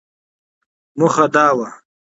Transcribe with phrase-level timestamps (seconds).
[0.97, 1.69] موخه دا وه،